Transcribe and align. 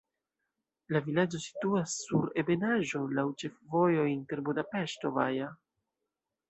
La 0.95 1.01
vilaĝo 1.07 1.41
situas 1.43 1.93
sur 2.05 2.25
ebenaĵo, 2.45 3.05
laŭ 3.19 3.29
ĉefvojo 3.45 4.09
inter 4.17 4.45
Budapeŝto-Baja. 4.51 5.57